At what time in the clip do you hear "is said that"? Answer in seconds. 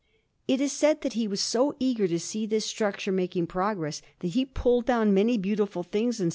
0.59-1.13